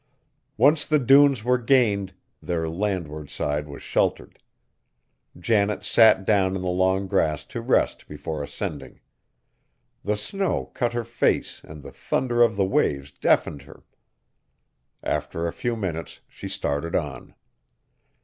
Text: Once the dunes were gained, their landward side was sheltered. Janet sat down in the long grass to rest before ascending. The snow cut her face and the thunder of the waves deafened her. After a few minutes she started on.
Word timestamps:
Once 0.57 0.87
the 0.87 0.97
dunes 0.97 1.43
were 1.43 1.59
gained, 1.59 2.11
their 2.41 2.67
landward 2.67 3.29
side 3.29 3.67
was 3.67 3.83
sheltered. 3.83 4.39
Janet 5.39 5.85
sat 5.85 6.25
down 6.25 6.55
in 6.55 6.63
the 6.63 6.69
long 6.69 7.05
grass 7.05 7.45
to 7.45 7.61
rest 7.61 8.07
before 8.07 8.41
ascending. 8.41 8.99
The 10.03 10.17
snow 10.17 10.71
cut 10.73 10.93
her 10.93 11.03
face 11.03 11.61
and 11.63 11.83
the 11.83 11.91
thunder 11.91 12.41
of 12.41 12.55
the 12.55 12.65
waves 12.65 13.11
deafened 13.11 13.61
her. 13.61 13.83
After 15.03 15.45
a 15.45 15.53
few 15.53 15.75
minutes 15.75 16.21
she 16.27 16.47
started 16.47 16.95
on. 16.95 17.35